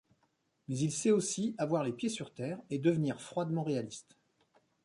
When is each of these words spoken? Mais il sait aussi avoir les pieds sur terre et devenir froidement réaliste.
Mais 0.67 0.79
il 0.79 0.91
sait 0.91 1.11
aussi 1.11 1.53
avoir 1.59 1.83
les 1.83 1.93
pieds 1.93 2.09
sur 2.09 2.33
terre 2.33 2.57
et 2.71 2.79
devenir 2.79 3.21
froidement 3.21 3.61
réaliste. 3.63 4.17